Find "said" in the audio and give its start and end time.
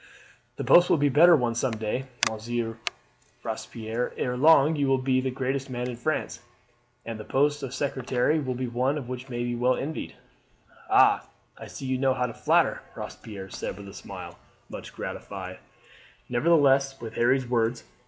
13.51-13.77